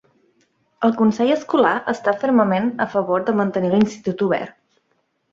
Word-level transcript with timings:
El 0.87 0.93
consell 1.01 1.33
escolar 1.33 1.73
està 1.93 2.13
fermament 2.23 2.71
a 2.85 2.87
favor 2.93 3.25
de 3.27 3.35
mantenir 3.41 3.69
l'institut 3.75 4.25
obert. 4.29 4.57